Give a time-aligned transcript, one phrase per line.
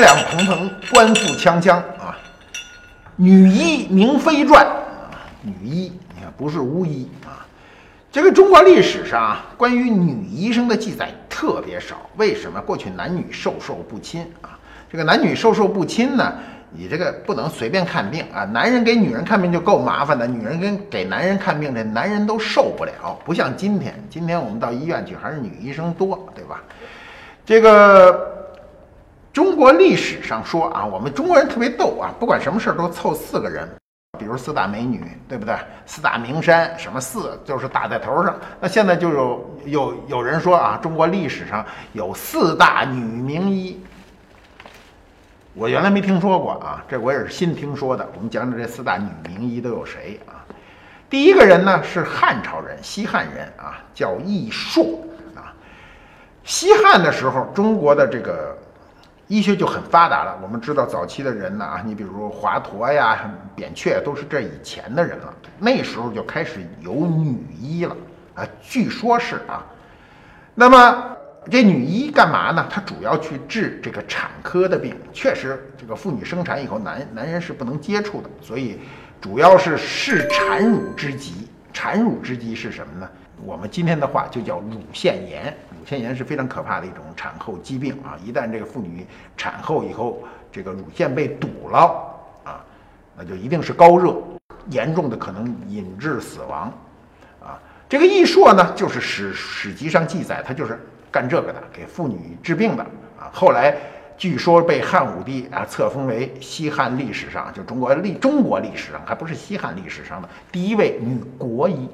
[0.00, 2.16] 两蓬蓬，官复锵锵啊！
[3.16, 5.08] 女医明妃传啊，
[5.42, 7.46] 女医你看不是巫医啊。
[8.12, 12.60] 这个中国历史上，关于女医生的记载特别少，为什么？
[12.60, 14.58] 过去男女授受不亲啊。
[14.90, 16.32] 这个男女授受不亲呢，
[16.70, 18.44] 你这个不能随便看病啊。
[18.44, 23.18] 男人给女人看病就够麻烦的，女人跟给男人看病，这男人都受不了。
[23.24, 26.62] 不像今天，今天我们到医院去还是女医生多，对吧？
[27.44, 28.34] 这个。
[29.36, 33.68] 中国历史上说啊，我们中国人特别逗啊，不管什么事儿都凑四个人，
[34.18, 35.54] 比如四大美女，对不对？
[35.84, 38.34] 四大名山，什么四就是打在头上。
[38.58, 43.78] 那现在就有有有人说啊，中国历史上有四大女名医，
[45.52, 48.08] 我原来没听说过啊，这我也是新听说的。
[48.16, 50.40] 我们讲讲这四大女名医都有谁啊？
[51.10, 54.98] 第一个人呢是汉朝人，西汉人啊，叫易硕
[55.34, 55.52] 啊。
[56.42, 58.56] 西汉的时候，中国的这个。
[59.28, 60.38] 医学就很发达了。
[60.42, 65.34] 我们知道早期的人呢啊，你比如华佗呀、扁鹊都是这以前的人了。
[65.58, 67.96] 那时候就开始有女医了
[68.34, 69.64] 啊，据说是啊。
[70.54, 71.16] 那么
[71.50, 72.66] 这女医干嘛呢？
[72.70, 74.96] 她主要去治这个产科的病。
[75.12, 78.78] 确实，这个妇女生产以后，男男人是不能接触的，所以
[79.20, 81.48] 主要是视产乳之疾。
[81.72, 83.08] 产乳之疾是什么呢？
[83.44, 85.54] 我们今天的话就叫乳腺炎。
[85.78, 88.18] 乳腺炎是非常可怕的一种产后疾病啊！
[88.24, 89.06] 一旦这个妇女
[89.36, 91.78] 产后以后，这个乳腺被堵了
[92.44, 92.64] 啊，
[93.16, 94.16] 那就一定是高热，
[94.70, 96.72] 严重的可能引致死亡
[97.40, 97.60] 啊！
[97.88, 102.82] 这个易硕呢，就是史史籍上记载，他就是干这个的，给妇女治病的
[103.16, 103.30] 啊。
[103.32, 103.76] 后来
[104.16, 111.88] 据说被汉武帝啊册封为西汉历史上，就中国历中国历史上还不是西汉历史上的第一位女国医。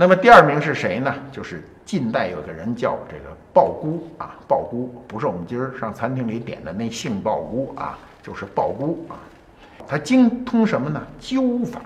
[0.00, 1.14] 那么第二名是谁呢？
[1.30, 9.20] 就是近代有个人叫这个鲍姑啊，鲍姑不是我们今儿上餐厅里点的那杏鲍菇啊，就是鲍姑啊。
[9.86, 11.02] 他精通什么呢？
[11.20, 11.82] 灸法。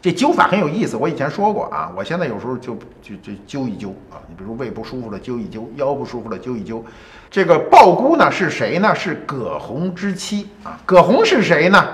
[0.00, 4.16] 这灸法很有意思，我以前说过啊，我现在有时候就就就灸一灸啊。
[4.26, 6.82] 你比如胃不舒服了灸一灸，腰不舒服了灸一灸。
[7.30, 8.94] 这个鲍姑呢是谁呢？
[8.94, 10.80] 是葛洪之妻啊。
[10.86, 11.86] 葛洪是谁呢？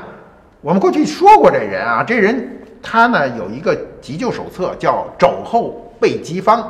[0.60, 2.58] 我们过去说过这人啊，这人。
[2.82, 6.60] 他呢有一个急救手册，叫《肘后备急方》。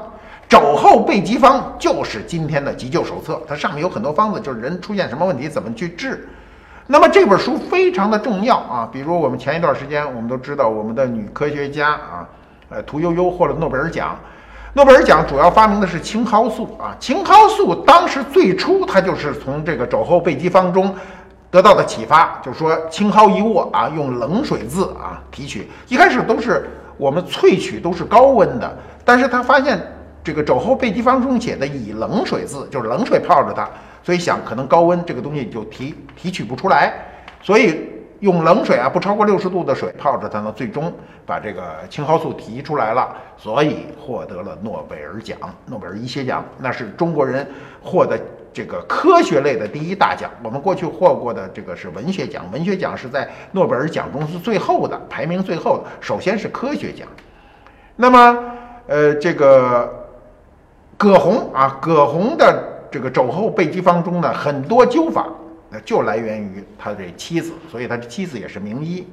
[0.48, 6.28] 肘后备急方就是今天的急救手册，它上面有很多方子，就是人出现什么问题怎么去治。
[6.88, 12.26] 那么这本书非常的重要啊，比如我们前一段时间我们都知道，我们的女科学家啊，
[12.68, 14.18] 呃，屠呦呦获了诺贝尔奖。
[14.72, 20.92] 诺贝尔奖主要发明的是青蒿素啊，青蒿素当时最初它就是从这个肘后备急方中。
[21.50, 25.68] 得到的启发就是说，青蒿一握啊，用冷水渍啊提取。
[25.88, 29.80] 一开始都是我们萃取都是高温的，但是他发现
[30.22, 33.68] 这个肘后备急方中写的以冷水渍，就是冷水泡着它，
[34.02, 36.94] 所以想可能高温这个东西就提提取不出来，
[37.42, 37.84] 所以
[38.20, 40.92] 用冷水啊，不超过六十度的水泡着它呢，最终
[41.26, 47.44] 把这个青蒿素提出来了，所以获得了诺贝尔奖，诺贝尔医学奖，那是中国人
[47.82, 48.16] 获得。
[48.52, 55.84] 这个科学类的第一大奖，我们过去获过的这个是文学奖，文学奖是在诺贝尔奖中是最后的，排名最后的。
[56.00, 57.06] 首先是科学奖。
[57.94, 58.44] 那么，
[58.86, 60.08] 呃，这个
[60.96, 65.26] 葛洪啊，葛洪的这个肘后备急方中呢，很多灸法
[65.68, 69.06] 那就来源于他这妻子，所以他的妻子也是名医。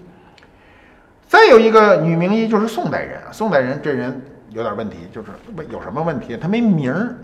[1.27, 6.35] 再有一个女名医就是宋代人，宋代人这人有点问题，就是问有什么问题？
[6.35, 7.15] 他没名儿。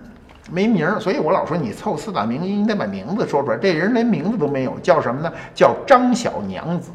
[0.51, 3.57] 没名儿，所以我老说你凑四大名医，你得把名字说出来。
[3.57, 5.31] 这人连名字都没有，叫什么呢？
[5.55, 6.91] 叫张小娘子。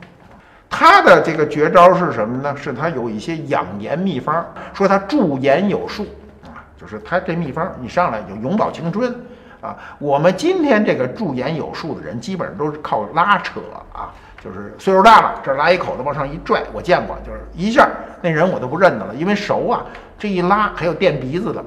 [0.68, 2.54] 他的这个绝招是什么呢？
[2.54, 4.44] 是他有一些养颜秘方，
[4.74, 6.06] 说他驻颜有术
[6.44, 9.14] 啊，就是他这秘方，你上来就永葆青春
[9.62, 9.74] 啊。
[9.98, 13.60] 我们今天这个驻颜有术的人，基本上都是靠拉扯
[13.94, 14.12] 啊，
[14.44, 17.88] 就是岁数大了，这拉一口子往上一拽，我见过，就是一下
[18.20, 19.82] 那人我都不认得了，因为熟啊，
[20.18, 21.64] 这一拉还有垫鼻子的。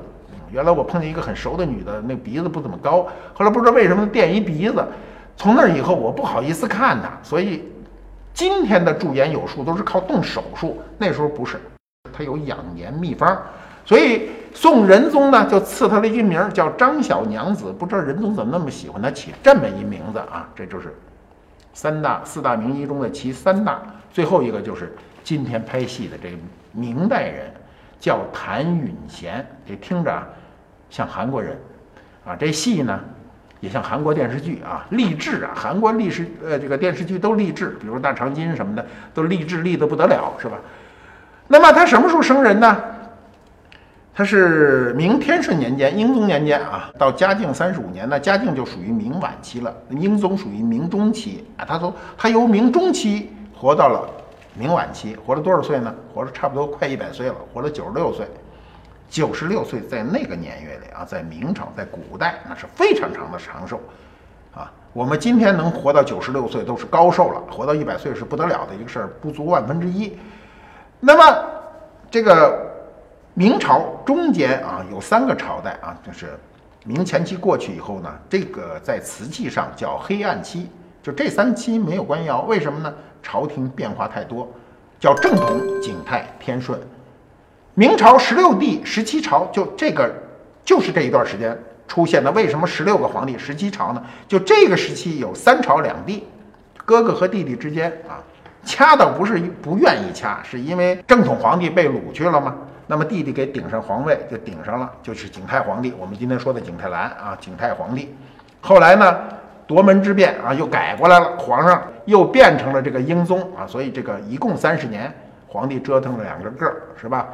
[0.51, 3.07] 原来我碰见一个很熟的女的，那鼻子不怎么高。
[3.33, 4.85] 后来不知道为什么垫一鼻子，
[5.37, 7.09] 从那以后我不好意思看她。
[7.23, 7.63] 所以
[8.33, 11.59] 今天的驻颜有术都是靠动手术，那时候不是，
[12.13, 13.41] 他有养颜秘方。
[13.85, 17.73] 所以宋仁宗呢就赐他了一名叫张小娘子。
[17.77, 20.47] 不知道仁宗怎么那么喜欢他起这么一名字啊？
[20.55, 20.95] 这就是
[21.73, 23.81] 三大四大名医中的其三大。
[24.11, 24.93] 最后一个就是
[25.23, 26.37] 今天拍戏的这
[26.73, 27.51] 明代人，
[27.99, 29.45] 叫谭允贤。
[29.65, 30.27] 这听着啊。
[30.91, 31.57] 像韩国人，
[32.23, 32.99] 啊，这戏呢，
[33.61, 40.57] 也像韩国电视剧啊，励志啊，韩国历史呃这个电视剧都励志，比如大长今什么的，都励志励得不得了，是吧？
[41.47, 42.77] 那么他什么时候生人呢？
[44.13, 51.63] 他是明天顺年间，英宗年间啊，到嘉靖三十五年，那嘉靖就属于明晚期了，英宗属于明中期啊。
[51.65, 54.09] 他从他由明中期活到了
[54.53, 55.95] 明晚期，活了多少岁呢？
[56.13, 58.27] 活了差不多快一百岁了，活了九十六岁。
[59.11, 63.79] 九十六岁在那个年月里啊，在明朝，在古代那是非常长的长寿
[64.55, 64.71] 啊。
[64.91, 70.17] 我们今天能活到九十六岁都是高寿了，活到一百岁是不得了的一个事儿，不足万分之一。
[70.99, 71.45] 那么
[72.09, 72.71] 这个。
[73.33, 76.37] 明朝中间啊，有三个朝代啊，就是
[76.83, 80.69] 明前期过去以后呢，这个在瓷器上叫黑暗期，
[81.01, 82.93] 就这三期没有官窑，为什么呢？
[83.23, 84.45] 朝廷变化太多，
[84.99, 86.77] 叫正统、景泰、天顺。
[87.73, 90.13] 明朝十六帝、十七朝，就这个
[90.65, 91.57] 就是这一段时间
[91.87, 92.29] 出现的。
[92.31, 94.03] 为什么十六个皇帝、十七朝呢？
[94.27, 96.27] 就这个时期有三朝两帝，
[96.85, 98.19] 哥哥和弟弟之间啊，
[98.65, 102.55] 掐倒不是不愿意掐，是因为正统皇帝被掳去了吗？
[102.87, 105.93] 那么弟弟给顶上皇位就顶上了，就是景泰皇帝。
[105.97, 108.13] 我们今天说的景泰蓝啊，景泰皇帝。
[108.59, 109.17] 后来呢，
[109.65, 113.65] 夺门之变啊，又改过来了，皇上又变成了这个英宗啊。
[113.65, 115.09] 所以这个一共三十年，
[115.47, 117.29] 皇帝折腾了两个个儿，是吧？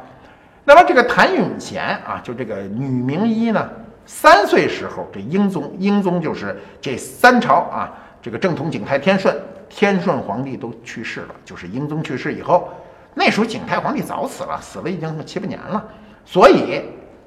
[0.68, 3.70] 那么这个谭咏贤啊，就这个女名医呢，
[4.04, 9.34] 三岁时候这英宗，英宗就是这三朝啊，这个正统、景泰、天顺，
[9.70, 12.68] 天顺皇帝都去世了，就是英宗去世以后。
[13.14, 15.82] 那时候景泰皇帝早死了，死了已经七八年了，
[16.26, 16.82] 所以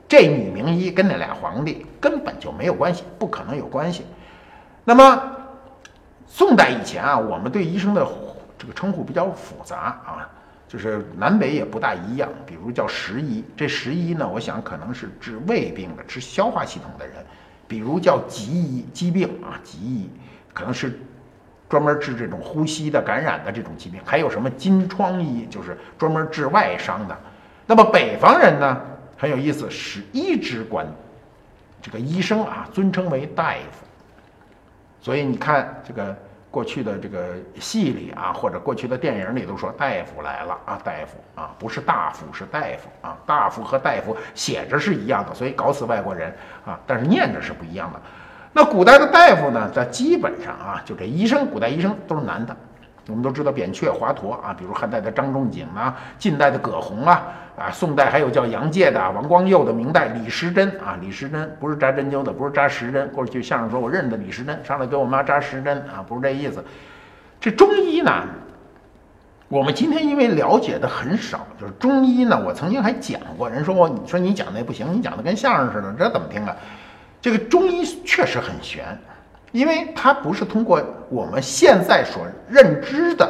[0.08, 4.06] 这女名医跟那俩皇帝根本就没有关系，不可能有关系。
[4.84, 5.20] 那么
[6.28, 8.08] 宋代以前啊，我们对医生的
[8.60, 10.30] 这个称呼比较复杂啊，
[10.72, 12.30] 就是南北也不大一样。
[12.46, 17.18] 比如叫食医，这食医呢，我想可能是治胃病的，治消化系统的人；
[17.68, 20.10] 比如叫疾医，疾病啊，疾医
[20.54, 20.98] 可能是。
[21.70, 27.18] 专门治这种呼吸的感染的这种疾病，还有什么金疮医，就是专门治外伤的。
[27.66, 28.82] 那么北方人呢，
[29.18, 30.86] 很有意思，是医之官，
[31.82, 33.86] 这个医生啊，尊称为大夫。
[35.00, 36.14] 所以你看这个
[36.52, 48.02] 过去的这个戏里啊，或者过去的电影里都说大夫来了啊，大夫啊，不是大夫，是大夫啊，大夫和大夫写着是一样的，所以搞死外国人啊，但是念着是不一样的。
[48.52, 52.54] 那古代的大夫呢，在基本上啊，就这医生，古代医生都是男的。
[53.08, 57.24] 我们都知道扁鹊、华佗啊，比如汉代的张仲景啊，近代的葛洪啊，
[57.58, 63.10] 啊，宋代还有叫杨介的、王光佑的，明代李时珍啊，李时珍不是扎针灸的，不是扎时针。
[63.10, 66.64] 过去相声说我认得李时珍，上来给我妈扎时针啊，不是这意思。
[67.40, 68.24] 这中医呢，
[69.48, 76.56] 我们今天因为了解的很少，就是中医呢，我曾经还讲过，人说我你说你讲那不行，你讲的跟相声似的，这怎么听啊？
[77.20, 78.84] 这个中医确实很玄，
[79.52, 83.26] 因为它不是通过我们现在所认知的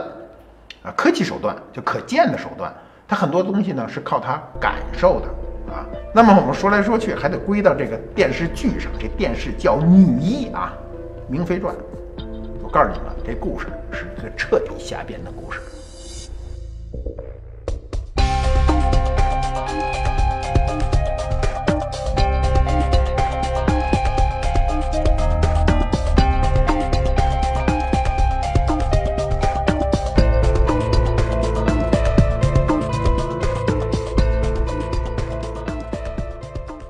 [0.84, 2.74] 啊科技手段，就可见的手段，
[3.08, 5.28] 它很多东西呢是靠它感受的
[5.74, 5.86] 啊。
[6.14, 8.92] 那么我们说来说去，还得归到这个电视剧上。
[9.00, 10.74] 这电视叫《女医》啊，
[11.32, 11.74] 《明妃传》。
[12.62, 15.60] 我告诉你们，这故事是一个彻底瞎编的故事。